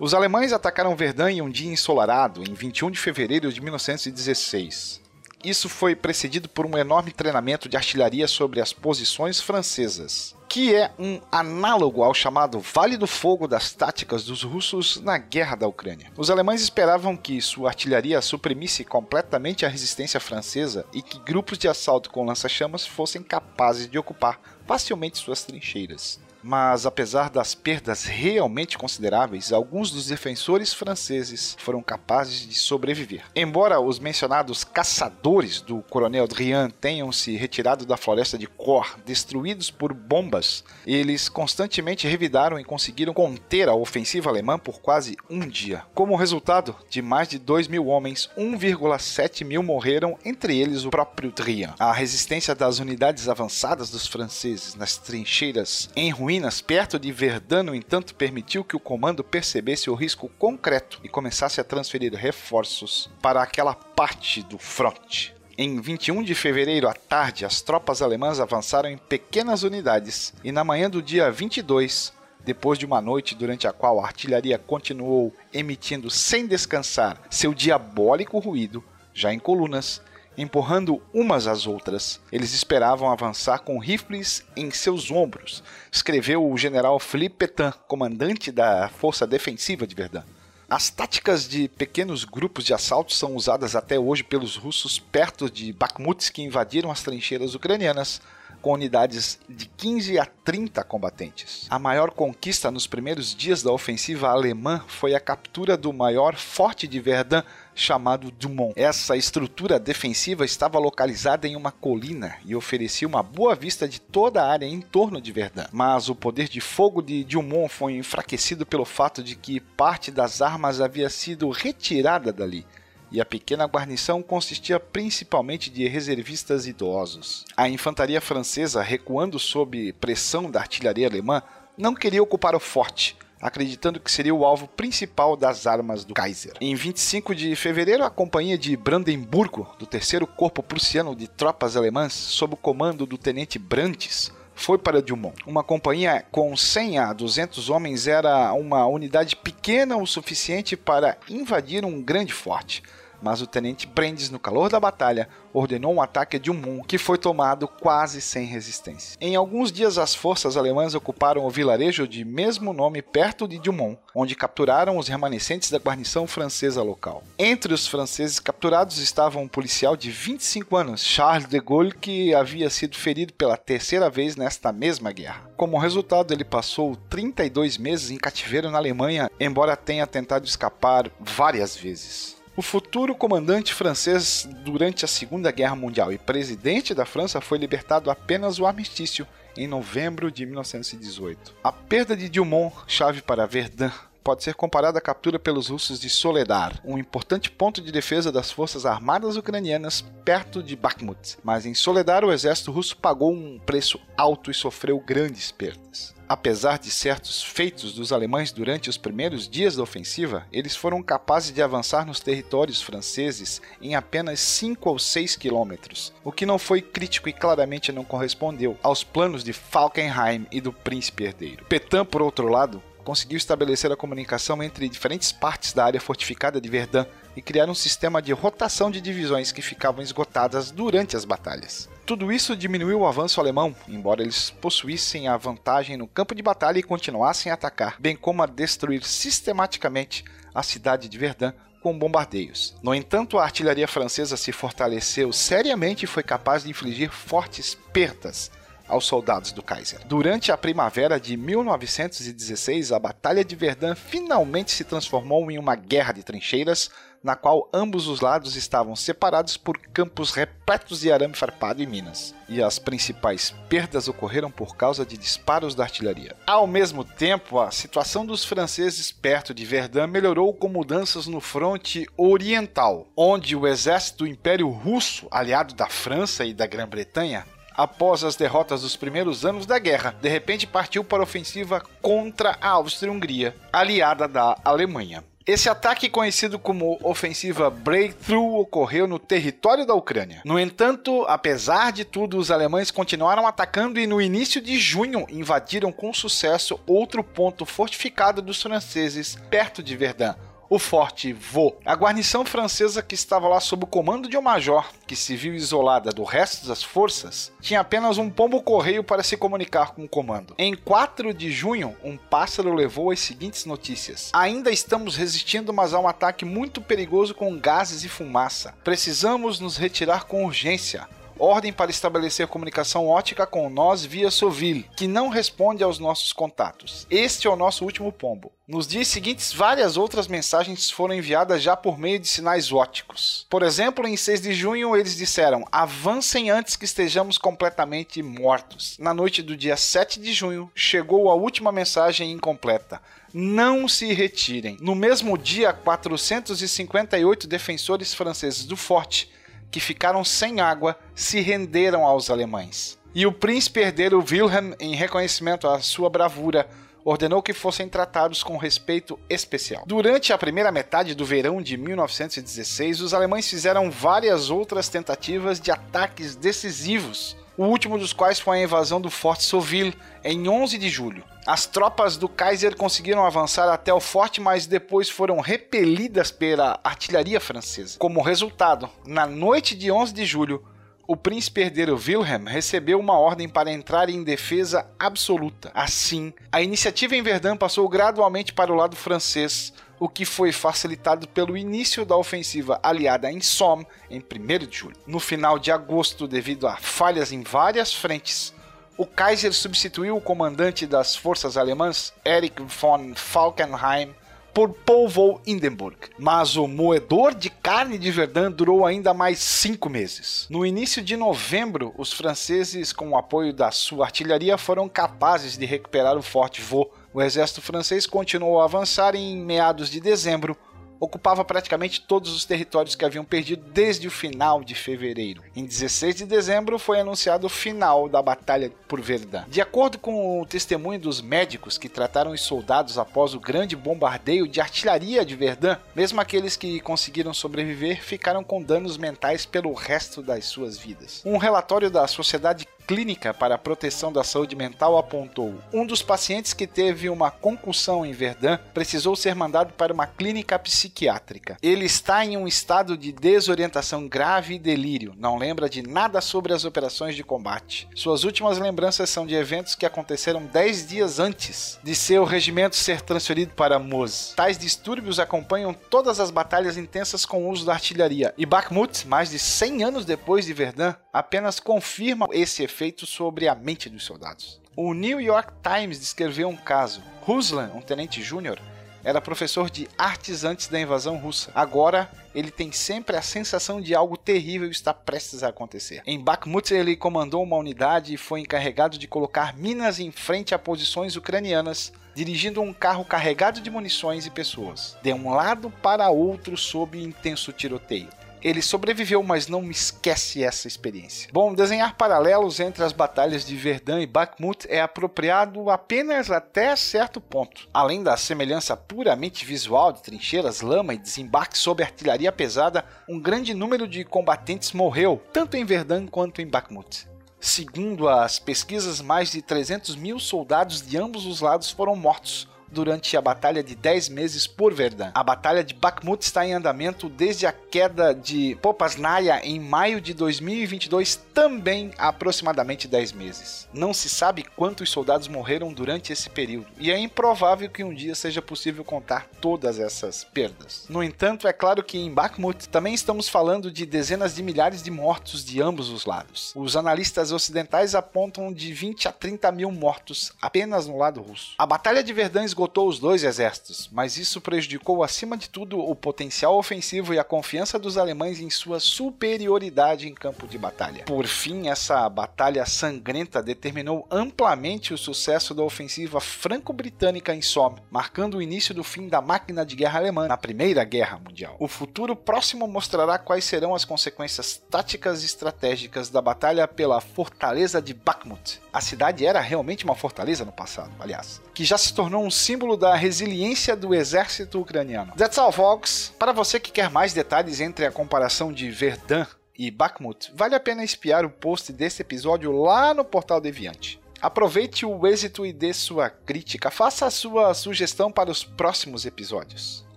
Os 0.00 0.14
alemães 0.14 0.52
atacaram 0.52 0.94
Verdun 0.94 1.26
em 1.26 1.42
um 1.42 1.50
dia 1.50 1.72
ensolarado, 1.72 2.48
em 2.48 2.54
21 2.54 2.92
de 2.92 3.00
fevereiro 3.00 3.52
de 3.52 3.60
1916. 3.60 5.00
Isso 5.42 5.68
foi 5.68 5.96
precedido 5.96 6.48
por 6.48 6.64
um 6.64 6.78
enorme 6.78 7.10
treinamento 7.10 7.68
de 7.68 7.76
artilharia 7.76 8.28
sobre 8.28 8.60
as 8.60 8.72
posições 8.72 9.40
francesas, 9.40 10.36
que 10.48 10.72
é 10.72 10.92
um 11.00 11.20
análogo 11.32 12.04
ao 12.04 12.14
chamado 12.14 12.60
Vale 12.60 12.96
do 12.96 13.08
Fogo 13.08 13.48
das 13.48 13.72
táticas 13.72 14.24
dos 14.24 14.44
russos 14.44 15.00
na 15.00 15.18
guerra 15.18 15.56
da 15.56 15.66
Ucrânia. 15.66 16.12
Os 16.16 16.30
alemães 16.30 16.60
esperavam 16.60 17.16
que 17.16 17.40
sua 17.40 17.70
artilharia 17.70 18.22
suprimisse 18.22 18.84
completamente 18.84 19.66
a 19.66 19.68
resistência 19.68 20.20
francesa 20.20 20.86
e 20.92 21.02
que 21.02 21.18
grupos 21.18 21.58
de 21.58 21.66
assalto 21.66 22.08
com 22.08 22.24
lança-chamas 22.24 22.86
fossem 22.86 23.20
capazes 23.20 23.90
de 23.90 23.98
ocupar 23.98 24.40
facilmente 24.64 25.18
suas 25.18 25.42
trincheiras 25.42 26.20
mas 26.42 26.86
apesar 26.86 27.30
das 27.30 27.54
perdas 27.54 28.04
realmente 28.04 28.78
consideráveis, 28.78 29.52
alguns 29.52 29.90
dos 29.90 30.06
defensores 30.06 30.72
franceses 30.72 31.56
foram 31.58 31.82
capazes 31.82 32.46
de 32.46 32.54
sobreviver. 32.54 33.24
Embora 33.34 33.80
os 33.80 33.98
mencionados 33.98 34.64
caçadores 34.64 35.60
do 35.60 35.82
coronel 35.82 36.26
Drian 36.26 36.70
tenham 36.70 37.10
se 37.12 37.36
retirado 37.36 37.84
da 37.84 37.96
floresta 37.96 38.38
de 38.38 38.46
Cor, 38.46 38.98
destruídos 39.04 39.70
por 39.70 39.92
bombas, 39.92 40.64
eles 40.86 41.28
constantemente 41.28 42.06
revidaram 42.06 42.58
e 42.58 42.64
conseguiram 42.64 43.12
conter 43.12 43.68
a 43.68 43.74
ofensiva 43.74 44.30
alemã 44.30 44.58
por 44.58 44.80
quase 44.80 45.16
um 45.28 45.40
dia. 45.40 45.82
Como 45.94 46.16
resultado, 46.16 46.74
de 46.88 47.02
mais 47.02 47.28
de 47.28 47.38
2 47.38 47.68
mil 47.68 47.86
homens, 47.86 48.30
1,7 48.36 49.44
mil 49.44 49.62
morreram, 49.62 50.18
entre 50.24 50.56
eles 50.56 50.84
o 50.84 50.90
próprio 50.90 51.32
Drian. 51.32 51.74
A 51.78 51.92
resistência 51.92 52.54
das 52.54 52.78
unidades 52.78 53.28
avançadas 53.28 53.90
dos 53.90 54.06
franceses 54.06 54.74
nas 54.74 54.96
trincheiras 54.96 55.88
em 55.96 56.10
ruínas 56.10 56.27
perto 56.66 56.98
de 56.98 57.10
Verdun, 57.10 57.62
no 57.62 57.74
entanto, 57.74 58.14
permitiu 58.14 58.62
que 58.62 58.76
o 58.76 58.80
comando 58.80 59.24
percebesse 59.24 59.88
o 59.88 59.94
risco 59.94 60.28
concreto 60.38 61.00
e 61.02 61.08
começasse 61.08 61.58
a 61.58 61.64
transferir 61.64 62.14
reforços 62.14 63.08
para 63.22 63.42
aquela 63.42 63.74
parte 63.74 64.42
do 64.42 64.58
fronte. 64.58 65.34
Em 65.56 65.80
21 65.80 66.22
de 66.22 66.34
fevereiro 66.34 66.86
à 66.86 66.92
tarde, 66.92 67.46
as 67.46 67.62
tropas 67.62 68.02
alemãs 68.02 68.40
avançaram 68.40 68.90
em 68.90 68.98
pequenas 68.98 69.62
unidades 69.62 70.34
e 70.44 70.52
na 70.52 70.62
manhã 70.62 70.90
do 70.90 71.00
dia 71.00 71.30
22, 71.30 72.12
depois 72.44 72.78
de 72.78 72.84
uma 72.84 73.00
noite 73.00 73.34
durante 73.34 73.66
a 73.66 73.72
qual 73.72 73.98
a 73.98 74.04
artilharia 74.04 74.58
continuou 74.58 75.34
emitindo 75.50 76.10
sem 76.10 76.46
descansar 76.46 77.22
seu 77.30 77.54
diabólico 77.54 78.38
ruído, 78.38 78.84
já 79.14 79.32
em 79.32 79.38
colunas, 79.38 80.02
empurrando 80.38 81.02
umas 81.12 81.48
às 81.48 81.66
outras. 81.66 82.20
Eles 82.30 82.54
esperavam 82.54 83.10
avançar 83.10 83.58
com 83.58 83.78
rifles 83.78 84.44
em 84.56 84.70
seus 84.70 85.10
ombros, 85.10 85.62
escreveu 85.90 86.48
o 86.48 86.56
general 86.56 86.98
Philippe 87.00 87.36
Petain, 87.36 87.72
comandante 87.88 88.52
da 88.52 88.88
Força 88.88 89.26
Defensiva 89.26 89.86
de 89.86 89.94
Verdun. 89.94 90.22
As 90.70 90.90
táticas 90.90 91.48
de 91.48 91.66
pequenos 91.66 92.24
grupos 92.24 92.64
de 92.64 92.74
assalto 92.74 93.14
são 93.14 93.34
usadas 93.34 93.74
até 93.74 93.98
hoje 93.98 94.22
pelos 94.22 94.54
russos 94.54 94.98
perto 94.98 95.50
de 95.50 95.72
Bakhmut 95.72 96.30
que 96.30 96.42
invadiram 96.42 96.90
as 96.90 97.02
trincheiras 97.02 97.54
ucranianas, 97.54 98.20
com 98.60 98.72
unidades 98.72 99.38
de 99.48 99.66
15 99.66 100.18
a 100.18 100.26
30 100.26 100.82
combatentes. 100.84 101.66
A 101.70 101.78
maior 101.78 102.10
conquista 102.10 102.70
nos 102.70 102.86
primeiros 102.86 103.34
dias 103.34 103.62
da 103.62 103.72
ofensiva 103.72 104.28
alemã 104.28 104.84
foi 104.86 105.14
a 105.14 105.20
captura 105.20 105.76
do 105.76 105.92
maior 105.92 106.36
forte 106.36 106.86
de 106.86 107.00
Verdun 107.00 107.42
chamado 107.78 108.30
Dumont. 108.30 108.72
Essa 108.76 109.16
estrutura 109.16 109.78
defensiva 109.78 110.44
estava 110.44 110.78
localizada 110.78 111.46
em 111.46 111.54
uma 111.54 111.70
colina 111.70 112.36
e 112.44 112.54
oferecia 112.54 113.06
uma 113.06 113.22
boa 113.22 113.54
vista 113.54 113.88
de 113.88 114.00
toda 114.00 114.42
a 114.42 114.50
área 114.50 114.66
em 114.66 114.80
torno 114.80 115.20
de 115.20 115.32
Verdun. 115.32 115.64
Mas 115.72 116.08
o 116.08 116.14
poder 116.14 116.48
de 116.48 116.60
fogo 116.60 117.00
de 117.00 117.22
Dumont 117.24 117.68
foi 117.68 117.94
enfraquecido 117.94 118.66
pelo 118.66 118.84
fato 118.84 119.22
de 119.22 119.36
que 119.36 119.60
parte 119.60 120.10
das 120.10 120.42
armas 120.42 120.80
havia 120.80 121.08
sido 121.08 121.48
retirada 121.50 122.32
dali 122.32 122.66
e 123.10 123.20
a 123.20 123.24
pequena 123.24 123.64
guarnição 123.64 124.22
consistia 124.22 124.78
principalmente 124.78 125.70
de 125.70 125.86
reservistas 125.88 126.66
idosos. 126.66 127.44
A 127.56 127.68
infantaria 127.68 128.20
francesa, 128.20 128.82
recuando 128.82 129.38
sob 129.38 129.92
pressão 129.94 130.50
da 130.50 130.60
artilharia 130.60 131.06
alemã, 131.06 131.42
não 131.76 131.94
queria 131.94 132.22
ocupar 132.22 132.54
o 132.54 132.60
forte, 132.60 133.16
acreditando 133.40 134.00
que 134.00 134.10
seria 134.10 134.34
o 134.34 134.44
alvo 134.44 134.66
principal 134.68 135.36
das 135.36 135.66
armas 135.66 136.04
do 136.04 136.14
Kaiser. 136.14 136.54
Em 136.60 136.74
25 136.74 137.34
de 137.34 137.54
fevereiro, 137.56 138.04
a 138.04 138.10
companhia 138.10 138.58
de 138.58 138.76
Brandemburgo, 138.76 139.66
do 139.78 139.86
terceiro 139.86 140.26
corpo 140.26 140.62
prussiano 140.62 141.14
de 141.14 141.28
tropas 141.28 141.76
alemãs, 141.76 142.12
sob 142.12 142.54
o 142.54 142.56
comando 142.56 143.06
do 143.06 143.18
tenente 143.18 143.58
Brantes, 143.58 144.32
foi 144.54 144.76
para 144.76 145.00
Dumont. 145.00 145.36
Uma 145.46 145.62
companhia 145.62 146.24
com 146.32 146.56
100 146.56 146.98
a 146.98 147.12
200 147.12 147.70
homens 147.70 148.08
era 148.08 148.52
uma 148.52 148.86
unidade 148.86 149.36
pequena 149.36 149.96
o 149.96 150.06
suficiente 150.06 150.76
para 150.76 151.16
invadir 151.28 151.84
um 151.84 152.02
grande 152.02 152.32
forte 152.32 152.82
mas 153.22 153.40
o 153.40 153.46
tenente 153.46 153.86
Brandes, 153.86 154.30
no 154.30 154.38
calor 154.38 154.70
da 154.70 154.80
batalha, 154.80 155.28
ordenou 155.52 155.94
um 155.94 156.02
ataque 156.02 156.36
a 156.36 156.40
Dumont, 156.40 156.86
que 156.86 156.98
foi 156.98 157.18
tomado 157.18 157.66
quase 157.66 158.20
sem 158.20 158.46
resistência. 158.46 159.16
Em 159.20 159.34
alguns 159.34 159.72
dias, 159.72 159.98
as 159.98 160.14
forças 160.14 160.56
alemãs 160.56 160.94
ocuparam 160.94 161.44
o 161.44 161.50
vilarejo 161.50 162.06
de 162.06 162.24
mesmo 162.24 162.72
nome 162.72 163.02
perto 163.02 163.48
de 163.48 163.58
Dumont, 163.58 163.98
onde 164.14 164.34
capturaram 164.34 164.96
os 164.98 165.08
remanescentes 165.08 165.70
da 165.70 165.78
guarnição 165.78 166.26
francesa 166.26 166.82
local. 166.82 167.22
Entre 167.38 167.72
os 167.72 167.86
franceses 167.86 168.38
capturados 168.38 168.98
estava 168.98 169.38
um 169.38 169.48
policial 169.48 169.96
de 169.96 170.10
25 170.10 170.76
anos, 170.76 171.04
Charles 171.04 171.48
de 171.48 171.60
Gaulle, 171.60 171.92
que 171.92 172.34
havia 172.34 172.70
sido 172.70 172.96
ferido 172.96 173.32
pela 173.32 173.56
terceira 173.56 174.10
vez 174.10 174.36
nesta 174.36 174.72
mesma 174.72 175.12
guerra. 175.12 175.48
Como 175.56 175.78
resultado, 175.78 176.32
ele 176.32 176.44
passou 176.44 176.96
32 177.08 177.78
meses 177.78 178.10
em 178.10 178.16
cativeiro 178.16 178.70
na 178.70 178.78
Alemanha, 178.78 179.30
embora 179.40 179.76
tenha 179.76 180.06
tentado 180.06 180.46
escapar 180.46 181.10
várias 181.20 181.76
vezes. 181.76 182.37
O 182.58 182.62
futuro 182.62 183.14
comandante 183.14 183.72
francês 183.72 184.48
durante 184.64 185.04
a 185.04 185.08
Segunda 185.08 185.52
Guerra 185.52 185.76
Mundial 185.76 186.12
e 186.12 186.18
presidente 186.18 186.92
da 186.92 187.06
França 187.06 187.40
foi 187.40 187.56
libertado 187.56 188.10
apenas 188.10 188.58
o 188.58 188.66
armistício 188.66 189.24
em 189.56 189.68
novembro 189.68 190.28
de 190.28 190.44
1918. 190.44 191.54
A 191.62 191.70
perda 191.70 192.16
de 192.16 192.28
Dumont, 192.28 192.74
chave 192.88 193.22
para 193.22 193.46
Verdun, 193.46 193.92
pode 194.28 194.44
ser 194.44 194.54
comparada 194.54 194.98
à 194.98 195.00
captura 195.00 195.38
pelos 195.38 195.68
russos 195.68 195.98
de 195.98 196.10
Soledar, 196.10 196.78
um 196.84 196.98
importante 196.98 197.50
ponto 197.50 197.80
de 197.80 197.90
defesa 197.90 198.30
das 198.30 198.50
forças 198.50 198.84
armadas 198.84 199.38
ucranianas 199.38 200.02
perto 200.22 200.62
de 200.62 200.76
Bakhmut. 200.76 201.38
Mas 201.42 201.64
em 201.64 201.72
Soledar, 201.72 202.26
o 202.26 202.30
exército 202.30 202.70
russo 202.70 202.94
pagou 202.98 203.32
um 203.32 203.58
preço 203.58 203.98
alto 204.18 204.50
e 204.50 204.54
sofreu 204.54 205.00
grandes 205.00 205.50
perdas. 205.50 206.14
Apesar 206.28 206.78
de 206.78 206.90
certos 206.90 207.42
feitos 207.42 207.94
dos 207.94 208.12
alemães 208.12 208.52
durante 208.52 208.90
os 208.90 208.98
primeiros 208.98 209.48
dias 209.48 209.76
da 209.76 209.82
ofensiva, 209.82 210.46
eles 210.52 210.76
foram 210.76 211.02
capazes 211.02 211.50
de 211.50 211.62
avançar 211.62 212.04
nos 212.04 212.20
territórios 212.20 212.82
franceses 212.82 213.62
em 213.80 213.94
apenas 213.94 214.40
5 214.40 214.90
ou 214.90 214.98
6 214.98 215.36
quilômetros, 215.36 216.12
o 216.22 216.30
que 216.30 216.44
não 216.44 216.58
foi 216.58 216.82
crítico 216.82 217.30
e 217.30 217.32
claramente 217.32 217.92
não 217.92 218.04
correspondeu 218.04 218.76
aos 218.82 219.02
planos 219.02 219.42
de 219.42 219.54
Falkenhayn 219.54 220.44
e 220.52 220.60
do 220.60 220.70
Príncipe 220.70 221.24
Herdeiro. 221.24 221.64
Petain, 221.64 222.04
por 222.04 222.20
outro 222.20 222.46
lado, 222.46 222.82
conseguiu 223.08 223.38
estabelecer 223.38 223.90
a 223.90 223.96
comunicação 223.96 224.62
entre 224.62 224.86
diferentes 224.86 225.32
partes 225.32 225.72
da 225.72 225.82
área 225.82 225.98
fortificada 225.98 226.60
de 226.60 226.68
Verdun 226.68 227.06
e 227.34 227.40
criar 227.40 227.66
um 227.66 227.74
sistema 227.74 228.20
de 228.20 228.32
rotação 228.32 228.90
de 228.90 229.00
divisões 229.00 229.50
que 229.50 229.62
ficavam 229.62 230.02
esgotadas 230.02 230.70
durante 230.70 231.16
as 231.16 231.24
batalhas. 231.24 231.88
Tudo 232.04 232.30
isso 232.30 232.54
diminuiu 232.54 233.00
o 233.00 233.06
avanço 233.06 233.40
alemão, 233.40 233.74
embora 233.88 234.20
eles 234.20 234.50
possuíssem 234.50 235.26
a 235.26 235.38
vantagem 235.38 235.96
no 235.96 236.06
campo 236.06 236.34
de 236.34 236.42
batalha 236.42 236.80
e 236.80 236.82
continuassem 236.82 237.50
a 237.50 237.54
atacar, 237.54 237.96
bem 237.98 238.14
como 238.14 238.42
a 238.42 238.46
destruir 238.46 239.02
sistematicamente 239.02 240.22
a 240.54 240.62
cidade 240.62 241.08
de 241.08 241.16
Verdun 241.16 241.52
com 241.82 241.98
bombardeios. 241.98 242.76
No 242.82 242.94
entanto, 242.94 243.38
a 243.38 243.44
artilharia 243.44 243.88
francesa 243.88 244.36
se 244.36 244.52
fortaleceu 244.52 245.32
seriamente 245.32 246.04
e 246.04 246.08
foi 246.08 246.22
capaz 246.22 246.62
de 246.62 246.68
infligir 246.68 247.10
fortes 247.10 247.74
perdas 247.90 248.50
aos 248.88 249.06
soldados 249.06 249.52
do 249.52 249.62
Kaiser. 249.62 250.00
Durante 250.06 250.50
a 250.50 250.56
primavera 250.56 251.20
de 251.20 251.36
1916, 251.36 252.92
a 252.92 252.98
Batalha 252.98 253.44
de 253.44 253.54
Verdun 253.54 253.94
finalmente 253.94 254.72
se 254.72 254.84
transformou 254.84 255.50
em 255.50 255.58
uma 255.58 255.76
guerra 255.76 256.12
de 256.12 256.22
trincheiras 256.22 256.90
na 257.22 257.34
qual 257.34 257.68
ambos 257.72 258.06
os 258.06 258.20
lados 258.20 258.56
estavam 258.56 258.94
separados 258.94 259.56
por 259.56 259.78
campos 259.78 260.32
repletos 260.32 261.00
de 261.00 261.10
arame 261.10 261.34
farpado 261.34 261.82
e 261.82 261.86
minas, 261.86 262.34
e 262.48 262.62
as 262.62 262.78
principais 262.78 263.54
perdas 263.68 264.08
ocorreram 264.08 264.50
por 264.50 264.76
causa 264.76 265.04
de 265.04 265.16
disparos 265.16 265.74
da 265.74 265.84
artilharia. 265.84 266.36
Ao 266.46 266.66
mesmo 266.66 267.04
tempo, 267.04 267.58
a 267.58 267.70
situação 267.70 268.24
dos 268.24 268.44
franceses 268.44 269.10
perto 269.10 269.52
de 269.52 269.64
Verdun 269.64 270.06
melhorou 270.06 270.52
com 270.54 270.68
mudanças 270.68 271.26
no 271.26 271.40
fronte 271.40 272.06
oriental, 272.16 273.08
onde 273.16 273.56
o 273.56 273.66
exército 273.66 274.18
do 274.18 274.26
Império 274.26 274.68
Russo, 274.68 275.26
aliado 275.30 275.74
da 275.74 275.88
França 275.88 276.44
e 276.44 276.54
da 276.54 276.66
Grã-Bretanha, 276.66 277.44
após 277.78 278.24
as 278.24 278.34
derrotas 278.34 278.82
dos 278.82 278.96
primeiros 278.96 279.46
anos 279.46 279.64
da 279.64 279.78
guerra, 279.78 280.16
de 280.20 280.28
repente 280.28 280.66
partiu 280.66 281.04
para 281.04 281.20
a 281.20 281.22
ofensiva 281.22 281.80
contra 282.02 282.58
a 282.60 282.70
Áustria-Hungria, 282.70 283.54
aliada 283.72 284.26
da 284.26 284.56
Alemanha. 284.64 285.22
Esse 285.46 285.70
ataque, 285.70 286.10
conhecido 286.10 286.58
como 286.58 286.98
Ofensiva 287.02 287.70
Breakthrough, 287.70 288.60
ocorreu 288.60 289.06
no 289.06 289.18
território 289.18 289.86
da 289.86 289.94
Ucrânia. 289.94 290.42
No 290.44 290.58
entanto, 290.58 291.24
apesar 291.26 291.90
de 291.90 292.04
tudo, 292.04 292.36
os 292.36 292.50
alemães 292.50 292.90
continuaram 292.90 293.46
atacando 293.46 293.98
e 293.98 294.06
no 294.06 294.20
início 294.20 294.60
de 294.60 294.78
junho 294.78 295.24
invadiram 295.30 295.90
com 295.90 296.12
sucesso 296.12 296.78
outro 296.86 297.24
ponto 297.24 297.64
fortificado 297.64 298.42
dos 298.42 298.60
franceses, 298.60 299.38
perto 299.48 299.82
de 299.82 299.96
Verdun, 299.96 300.34
o 300.68 300.78
Forte 300.78 301.32
Vaux. 301.32 301.76
A 301.84 301.94
guarnição 301.94 302.44
francesa 302.44 303.02
que 303.02 303.14
estava 303.14 303.48
lá 303.48 303.60
sob 303.60 303.84
o 303.84 303.86
comando 303.86 304.28
de 304.28 304.36
um 304.36 304.42
major, 304.42 304.86
que 305.06 305.16
se 305.16 305.36
viu 305.36 305.54
isolada 305.54 306.10
do 306.10 306.24
resto 306.24 306.66
das 306.66 306.82
forças, 306.82 307.52
tinha 307.60 307.80
apenas 307.80 308.18
um 308.18 308.28
pombo-correio 308.28 309.02
para 309.02 309.22
se 309.22 309.36
comunicar 309.36 309.92
com 309.92 310.04
o 310.04 310.08
comando. 310.08 310.54
Em 310.58 310.74
4 310.74 311.32
de 311.32 311.50
junho, 311.50 311.96
um 312.04 312.16
pássaro 312.16 312.74
levou 312.74 313.10
as 313.10 313.20
seguintes 313.20 313.64
notícias: 313.64 314.30
Ainda 314.32 314.70
estamos 314.70 315.16
resistindo, 315.16 315.72
mas 315.72 315.94
há 315.94 315.98
um 315.98 316.08
ataque 316.08 316.44
muito 316.44 316.80
perigoso 316.80 317.34
com 317.34 317.58
gases 317.58 318.04
e 318.04 318.08
fumaça. 318.08 318.74
Precisamos 318.84 319.60
nos 319.60 319.76
retirar 319.76 320.24
com 320.24 320.44
urgência 320.44 321.08
ordem 321.38 321.72
para 321.72 321.90
estabelecer 321.90 322.46
comunicação 322.46 323.06
ótica 323.06 323.46
com 323.46 323.68
nós 323.70 324.04
via 324.04 324.30
Soville, 324.30 324.88
que 324.96 325.06
não 325.06 325.28
responde 325.28 325.82
aos 325.82 325.98
nossos 325.98 326.32
contatos. 326.32 327.06
Este 327.10 327.46
é 327.46 327.50
o 327.50 327.56
nosso 327.56 327.84
último 327.84 328.12
pombo. 328.12 328.52
Nos 328.68 328.86
dias 328.86 329.08
seguintes, 329.08 329.50
várias 329.50 329.96
outras 329.96 330.28
mensagens 330.28 330.90
foram 330.90 331.14
enviadas 331.14 331.62
já 331.62 331.74
por 331.74 331.98
meio 331.98 332.18
de 332.18 332.28
sinais 332.28 332.70
óticos. 332.70 333.46
Por 333.48 333.62
exemplo, 333.62 334.06
em 334.06 334.14
6 334.14 334.42
de 334.42 334.52
junho, 334.52 334.94
eles 334.94 335.16
disseram: 335.16 335.64
avancem 335.72 336.50
antes 336.50 336.76
que 336.76 336.84
estejamos 336.84 337.38
completamente 337.38 338.22
mortos. 338.22 338.96
Na 338.98 339.14
noite 339.14 339.42
do 339.42 339.56
dia 339.56 339.74
7 339.74 340.20
de 340.20 340.34
junho, 340.34 340.70
chegou 340.74 341.30
a 341.30 341.34
última 341.34 341.72
mensagem 341.72 342.30
incompleta. 342.30 343.00
Não 343.32 343.88
se 343.88 344.12
retirem. 344.12 344.76
No 344.80 344.94
mesmo 344.94 345.38
dia, 345.38 345.72
458 345.72 347.46
defensores 347.46 348.12
franceses 348.12 348.66
do 348.66 348.76
forte 348.76 349.30
que 349.70 349.80
ficaram 349.80 350.24
sem 350.24 350.60
água, 350.60 350.98
se 351.14 351.40
renderam 351.40 352.04
aos 352.04 352.30
alemães. 352.30 352.98
E 353.14 353.26
o 353.26 353.32
príncipe 353.32 353.80
herdeiro 353.80 354.18
Wilhelm, 354.18 354.74
em 354.78 354.94
reconhecimento 354.94 355.66
à 355.66 355.80
sua 355.80 356.08
bravura, 356.08 356.68
ordenou 357.04 357.42
que 357.42 357.52
fossem 357.52 357.88
tratados 357.88 358.42
com 358.42 358.56
respeito 358.56 359.18
especial. 359.28 359.84
Durante 359.86 360.32
a 360.32 360.38
primeira 360.38 360.70
metade 360.70 361.14
do 361.14 361.24
verão 361.24 361.62
de 361.62 361.76
1916, 361.76 363.00
os 363.00 363.14
alemães 363.14 363.48
fizeram 363.48 363.90
várias 363.90 364.50
outras 364.50 364.88
tentativas 364.88 365.58
de 365.58 365.70
ataques 365.70 366.36
decisivos 366.36 367.36
o 367.58 367.64
último 367.64 367.98
dos 367.98 368.12
quais 368.12 368.38
foi 368.38 368.58
a 368.58 368.62
invasão 368.62 369.00
do 369.00 369.10
Forte 369.10 369.42
Sauville 369.42 369.92
em 370.22 370.48
11 370.48 370.78
de 370.78 370.88
julho. 370.88 371.24
As 371.48 371.64
tropas 371.64 372.18
do 372.18 372.28
Kaiser 372.28 372.76
conseguiram 372.76 373.24
avançar 373.24 373.72
até 373.72 373.90
o 373.90 374.00
forte, 374.00 374.38
mas 374.38 374.66
depois 374.66 375.08
foram 375.08 375.40
repelidas 375.40 376.30
pela 376.30 376.78
artilharia 376.84 377.40
francesa. 377.40 377.98
Como 377.98 378.20
resultado, 378.20 378.86
na 379.06 379.24
noite 379.26 379.74
de 379.74 379.90
11 379.90 380.12
de 380.12 380.26
julho, 380.26 380.62
o 381.06 381.16
príncipe 381.16 381.62
herdeiro 381.62 381.96
Wilhelm 381.96 382.44
recebeu 382.44 383.00
uma 383.00 383.18
ordem 383.18 383.48
para 383.48 383.72
entrar 383.72 384.10
em 384.10 384.22
defesa 384.22 384.86
absoluta. 384.98 385.70
Assim, 385.72 386.34
a 386.52 386.60
iniciativa 386.60 387.16
em 387.16 387.22
Verdun 387.22 387.56
passou 387.56 387.88
gradualmente 387.88 388.52
para 388.52 388.70
o 388.70 388.76
lado 388.76 388.94
francês, 388.94 389.72
o 389.98 390.06
que 390.06 390.26
foi 390.26 390.52
facilitado 390.52 391.26
pelo 391.28 391.56
início 391.56 392.04
da 392.04 392.14
ofensiva 392.14 392.78
aliada 392.82 393.32
em 393.32 393.40
Somme 393.40 393.86
em 394.10 394.20
1 394.20 394.66
de 394.66 394.76
julho. 394.76 394.96
No 395.06 395.18
final 395.18 395.58
de 395.58 395.72
agosto, 395.72 396.28
devido 396.28 396.68
a 396.68 396.76
falhas 396.76 397.32
em 397.32 397.42
várias 397.42 397.94
frentes, 397.94 398.52
o 398.98 399.06
Kaiser 399.06 399.54
substituiu 399.54 400.16
o 400.16 400.20
comandante 400.20 400.84
das 400.84 401.14
forças 401.14 401.56
alemãs, 401.56 402.12
Erich 402.24 402.60
von 402.60 403.14
Falkenhayn, 403.14 404.12
por 404.52 404.70
Paul 404.70 405.08
von 405.08 405.40
Hindenburg. 405.46 405.96
Mas 406.18 406.56
o 406.56 406.66
moedor 406.66 407.32
de 407.32 407.48
carne 407.48 407.96
de 407.96 408.10
Verdun 408.10 408.50
durou 408.50 408.84
ainda 408.84 409.14
mais 409.14 409.38
cinco 409.38 409.88
meses. 409.88 410.48
No 410.50 410.66
início 410.66 411.00
de 411.00 411.16
novembro, 411.16 411.94
os 411.96 412.12
franceses, 412.12 412.92
com 412.92 413.10
o 413.10 413.16
apoio 413.16 413.52
da 413.52 413.70
sua 413.70 414.06
artilharia, 414.06 414.58
foram 414.58 414.88
capazes 414.88 415.56
de 415.56 415.64
recuperar 415.64 416.16
o 416.16 416.22
Forte 416.22 416.60
Vaux, 416.60 416.90
o 417.14 417.22
exército 417.22 417.62
francês 417.62 418.04
continuou 418.04 418.60
a 418.60 418.64
avançar 418.64 419.14
e 419.14 419.18
em 419.18 419.36
meados 419.36 419.88
de 419.88 420.00
dezembro, 420.00 420.56
ocupava 421.00 421.44
praticamente 421.44 422.00
todos 422.00 422.32
os 422.34 422.44
territórios 422.44 422.94
que 422.94 423.04
haviam 423.04 423.24
perdido 423.24 423.64
desde 423.72 424.06
o 424.06 424.10
final 424.10 424.62
de 424.62 424.74
fevereiro. 424.74 425.42
Em 425.54 425.64
16 425.64 426.16
de 426.16 426.26
dezembro 426.26 426.78
foi 426.78 427.00
anunciado 427.00 427.46
o 427.46 427.50
final 427.50 428.08
da 428.08 428.22
batalha 428.22 428.72
por 428.86 429.00
Verdun. 429.00 429.44
De 429.48 429.60
acordo 429.60 429.98
com 429.98 430.40
o 430.40 430.46
testemunho 430.46 431.00
dos 431.00 431.20
médicos 431.20 431.78
que 431.78 431.88
trataram 431.88 432.32
os 432.32 432.40
soldados 432.40 432.98
após 432.98 433.34
o 433.34 433.40
grande 433.40 433.76
bombardeio 433.76 434.48
de 434.48 434.60
artilharia 434.60 435.24
de 435.24 435.36
Verdun, 435.36 435.76
mesmo 435.94 436.20
aqueles 436.20 436.56
que 436.56 436.80
conseguiram 436.80 437.34
sobreviver 437.34 438.02
ficaram 438.02 438.42
com 438.42 438.62
danos 438.62 438.96
mentais 438.96 439.46
pelo 439.46 439.72
resto 439.72 440.22
das 440.22 440.46
suas 440.46 440.78
vidas. 440.78 441.22
Um 441.24 441.36
relatório 441.36 441.90
da 441.90 442.06
Sociedade 442.06 442.66
Clínica 442.88 443.34
para 443.34 443.56
a 443.56 443.58
Proteção 443.58 444.10
da 444.10 444.24
Saúde 444.24 444.56
Mental 444.56 444.96
apontou: 444.96 445.54
um 445.74 445.84
dos 445.84 446.00
pacientes 446.00 446.54
que 446.54 446.66
teve 446.66 447.10
uma 447.10 447.30
concussão 447.30 448.04
em 448.04 448.12
Verdun 448.12 448.56
precisou 448.72 449.14
ser 449.14 449.34
mandado 449.34 449.74
para 449.74 449.92
uma 449.92 450.06
clínica 450.06 450.58
psiquiátrica. 450.58 451.58
Ele 451.62 451.84
está 451.84 452.24
em 452.24 452.38
um 452.38 452.48
estado 452.48 452.96
de 452.96 453.12
desorientação 453.12 454.08
grave 454.08 454.54
e 454.54 454.58
delírio, 454.58 455.12
não 455.18 455.36
lembra 455.36 455.68
de 455.68 455.82
nada 455.82 456.22
sobre 456.22 456.54
as 456.54 456.64
operações 456.64 457.14
de 457.14 457.22
combate. 457.22 457.86
Suas 457.94 458.24
últimas 458.24 458.58
lembranças 458.58 459.10
são 459.10 459.26
de 459.26 459.34
eventos 459.34 459.74
que 459.74 459.84
aconteceram 459.84 460.46
10 460.46 460.86
dias 460.86 461.18
antes 461.18 461.78
de 461.84 461.94
seu 461.94 462.24
regimento 462.24 462.74
ser 462.74 463.02
transferido 463.02 463.52
para 463.52 463.78
Moz. 463.78 464.32
Tais 464.34 464.56
distúrbios 464.56 465.20
acompanham 465.20 465.74
todas 465.74 466.18
as 466.20 466.30
batalhas 466.30 466.78
intensas 466.78 467.26
com 467.26 467.44
o 467.44 467.50
uso 467.50 467.66
da 467.66 467.74
artilharia, 467.74 468.32
e 468.38 468.46
Bakhmut, 468.46 469.06
mais 469.06 469.28
de 469.28 469.38
100 469.38 469.84
anos 469.84 470.04
depois 470.06 470.46
de 470.46 470.54
Verdun, 470.54 470.94
apenas 471.12 471.60
confirma 471.60 472.26
esse 472.32 472.62
efeito 472.62 472.77
efeito 472.78 473.06
sobre 473.06 473.48
a 473.48 473.56
mente 473.56 473.90
dos 473.90 474.04
soldados. 474.04 474.60
O 474.76 474.94
New 474.94 475.20
York 475.20 475.52
Times 475.64 475.98
descreveu 475.98 476.48
um 476.48 476.56
caso. 476.56 477.02
Ruslan, 477.22 477.72
um 477.74 477.80
tenente 477.80 478.22
júnior, 478.22 478.60
era 479.02 479.20
professor 479.20 479.68
de 479.68 479.88
artes 479.98 480.44
antes 480.44 480.68
da 480.68 480.78
invasão 480.78 481.16
russa. 481.16 481.50
Agora, 481.56 482.08
ele 482.32 482.52
tem 482.52 482.70
sempre 482.70 483.16
a 483.16 483.22
sensação 483.22 483.80
de 483.80 483.96
algo 483.96 484.16
terrível 484.16 484.70
está 484.70 484.94
prestes 484.94 485.42
a 485.42 485.48
acontecer. 485.48 486.02
Em 486.06 486.20
Bakhmut, 486.20 486.72
ele 486.72 486.94
comandou 486.94 487.42
uma 487.42 487.56
unidade 487.56 488.14
e 488.14 488.16
foi 488.16 488.40
encarregado 488.40 488.96
de 488.96 489.08
colocar 489.08 489.56
minas 489.56 489.98
em 489.98 490.12
frente 490.12 490.54
a 490.54 490.58
posições 490.58 491.16
ucranianas, 491.16 491.92
dirigindo 492.14 492.60
um 492.60 492.72
carro 492.72 493.04
carregado 493.04 493.60
de 493.60 493.70
munições 493.70 494.24
e 494.24 494.30
pessoas, 494.30 494.96
de 495.02 495.12
um 495.12 495.34
lado 495.34 495.68
para 495.82 496.10
outro 496.10 496.56
sob 496.56 497.02
intenso 497.02 497.52
tiroteio. 497.52 498.08
Ele 498.42 498.62
sobreviveu, 498.62 499.22
mas 499.22 499.48
não 499.48 499.62
me 499.62 499.70
esquece 499.70 500.42
essa 500.42 500.68
experiência. 500.68 501.28
Bom, 501.32 501.54
desenhar 501.54 501.96
paralelos 501.96 502.60
entre 502.60 502.84
as 502.84 502.92
batalhas 502.92 503.44
de 503.44 503.56
Verdun 503.56 503.98
e 503.98 504.06
Bakhmut 504.06 504.66
é 504.68 504.80
apropriado 504.80 505.70
apenas 505.70 506.30
até 506.30 506.74
certo 506.76 507.20
ponto. 507.20 507.68
Além 507.72 508.02
da 508.02 508.16
semelhança 508.16 508.76
puramente 508.76 509.44
visual 509.44 509.92
de 509.92 510.02
trincheiras, 510.02 510.60
lama 510.60 510.94
e 510.94 510.98
desembarque 510.98 511.58
sob 511.58 511.82
artilharia 511.82 512.30
pesada, 512.30 512.84
um 513.08 513.20
grande 513.20 513.54
número 513.54 513.88
de 513.88 514.04
combatentes 514.04 514.72
morreu, 514.72 515.22
tanto 515.32 515.56
em 515.56 515.64
Verdun 515.64 516.06
quanto 516.06 516.40
em 516.40 516.46
Bakhmut. 516.46 517.08
Segundo 517.40 518.08
as 518.08 518.38
pesquisas, 518.38 519.00
mais 519.00 519.30
de 519.30 519.40
300 519.40 519.94
mil 519.94 520.18
soldados 520.18 520.82
de 520.82 520.96
ambos 520.96 521.24
os 521.24 521.40
lados 521.40 521.70
foram 521.70 521.94
mortos, 521.94 522.48
durante 522.70 523.16
a 523.16 523.20
batalha 523.20 523.62
de 523.62 523.74
10 523.74 524.08
meses 524.08 524.46
por 524.46 524.74
Verdun. 524.74 525.10
A 525.14 525.22
batalha 525.22 525.62
de 525.64 525.74
Bakhmut 525.74 526.24
está 526.24 526.46
em 526.46 526.54
andamento 526.54 527.08
desde 527.08 527.46
a 527.46 527.52
queda 527.52 528.14
de 528.14 528.56
Popasnaya 528.62 529.40
em 529.44 529.60
maio 529.60 530.00
de 530.00 530.14
2022, 530.14 531.16
também 531.32 531.90
há 531.98 532.08
aproximadamente 532.08 532.88
10 532.88 533.12
meses. 533.12 533.68
Não 533.72 533.94
se 533.94 534.08
sabe 534.08 534.44
quantos 534.56 534.90
soldados 534.90 535.28
morreram 535.28 535.72
durante 535.72 536.12
esse 536.12 536.28
período, 536.28 536.68
e 536.78 536.90
é 536.90 536.98
improvável 536.98 537.70
que 537.70 537.84
um 537.84 537.94
dia 537.94 538.14
seja 538.14 538.42
possível 538.42 538.84
contar 538.84 539.28
todas 539.40 539.78
essas 539.78 540.24
perdas. 540.24 540.86
No 540.88 541.02
entanto, 541.02 541.46
é 541.46 541.52
claro 541.52 541.82
que 541.82 541.98
em 541.98 542.12
Bakhmut 542.12 542.68
também 542.68 542.94
estamos 542.94 543.28
falando 543.28 543.70
de 543.70 543.86
dezenas 543.86 544.34
de 544.34 544.42
milhares 544.42 544.82
de 544.82 544.90
mortos 544.90 545.44
de 545.44 545.62
ambos 545.62 545.88
os 545.90 546.04
lados. 546.04 546.52
Os 546.54 546.76
analistas 546.76 547.32
ocidentais 547.32 547.94
apontam 547.94 548.52
de 548.52 548.72
20 548.72 549.08
a 549.08 549.12
30 549.12 549.52
mil 549.52 549.70
mortos 549.70 550.32
apenas 550.40 550.86
no 550.86 550.98
lado 550.98 551.20
russo. 551.20 551.54
A 551.58 551.66
batalha 551.66 552.02
de 552.02 552.12
Verdun 552.12 552.42
esgotou 552.58 552.88
os 552.88 552.98
dois 552.98 553.22
exércitos, 553.22 553.88
mas 553.92 554.16
isso 554.16 554.40
prejudicou 554.40 555.04
acima 555.04 555.36
de 555.36 555.48
tudo 555.48 555.78
o 555.78 555.94
potencial 555.94 556.58
ofensivo 556.58 557.14
e 557.14 557.18
a 557.18 557.22
confiança 557.22 557.78
dos 557.78 557.96
alemães 557.96 558.40
em 558.40 558.50
sua 558.50 558.80
superioridade 558.80 560.08
em 560.08 560.14
campo 560.14 560.44
de 560.48 560.58
batalha. 560.58 561.04
Por 561.04 561.28
fim, 561.28 561.68
essa 561.68 562.08
batalha 562.08 562.66
sangrenta 562.66 563.40
determinou 563.40 564.04
amplamente 564.10 564.92
o 564.92 564.98
sucesso 564.98 565.54
da 565.54 565.62
ofensiva 565.62 566.20
franco-britânica 566.20 567.32
em 567.32 567.40
Somme, 567.40 567.80
marcando 567.92 568.38
o 568.38 568.42
início 568.42 568.74
do 568.74 568.82
fim 568.82 569.06
da 569.06 569.20
máquina 569.20 569.64
de 569.64 569.76
guerra 569.76 570.00
alemã 570.00 570.26
na 570.26 570.36
Primeira 570.36 570.82
Guerra 570.82 571.20
Mundial. 571.24 571.54
O 571.60 571.68
futuro 571.68 572.16
próximo 572.16 572.66
mostrará 572.66 573.18
quais 573.18 573.44
serão 573.44 573.72
as 573.72 573.84
consequências 573.84 574.60
táticas 574.68 575.22
e 575.22 575.26
estratégicas 575.26 576.10
da 576.10 576.20
batalha 576.20 576.66
pela 576.66 577.00
fortaleza 577.00 577.80
de 577.80 577.94
Bakhmut. 577.94 578.60
A 578.72 578.80
cidade 578.80 579.24
era 579.24 579.40
realmente 579.40 579.84
uma 579.84 579.94
fortaleza 579.94 580.44
no 580.44 580.52
passado, 580.52 580.90
aliás, 580.98 581.40
que 581.54 581.64
já 581.64 581.78
se 581.78 581.94
tornou 581.94 582.24
um 582.24 582.30
símbolo 582.48 582.78
da 582.78 582.94
resiliência 582.94 583.76
do 583.76 583.94
exército 583.94 584.58
ucraniano. 584.58 585.12
That's 585.14 585.36
all, 585.36 585.52
folks. 585.52 586.14
Para 586.18 586.32
você 586.32 586.58
que 586.58 586.72
quer 586.72 586.88
mais 586.88 587.12
detalhes 587.12 587.60
entre 587.60 587.84
a 587.84 587.92
comparação 587.92 588.50
de 588.50 588.70
Verdun 588.70 589.26
e 589.58 589.70
Bakhmut, 589.70 590.32
vale 590.34 590.54
a 590.54 590.60
pena 590.60 590.82
espiar 590.82 591.26
o 591.26 591.30
post 591.30 591.70
desse 591.74 592.00
episódio 592.00 592.50
lá 592.50 592.94
no 592.94 593.04
portal 593.04 593.38
Deviante. 593.38 594.00
Aproveite 594.22 594.86
o 594.86 595.06
êxito 595.06 595.44
e 595.44 595.52
dê 595.52 595.74
sua 595.74 596.08
crítica, 596.08 596.70
faça 596.70 597.04
a 597.04 597.10
sua 597.10 597.52
sugestão 597.52 598.10
para 598.10 598.30
os 598.30 598.42
próximos 598.42 599.04
episódios. 599.04 599.86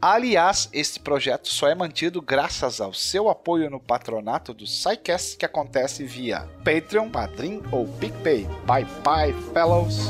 Aliás, 0.02 0.68
este 0.74 1.00
projeto 1.00 1.48
só 1.48 1.70
é 1.70 1.74
mantido 1.74 2.22
graças 2.22 2.82
ao 2.82 2.94
seu 2.94 3.30
apoio 3.30 3.70
no 3.70 3.80
patronato 3.80 4.54
do 4.54 4.68
SciCast 4.68 5.38
que 5.38 5.46
acontece 5.46 6.04
via 6.04 6.50
Patreon, 6.66 7.10
Padrim 7.10 7.62
ou 7.72 7.88
PicPay. 7.88 8.46
Bye 8.66 8.86
bye, 9.06 9.34
fellows! 9.54 10.10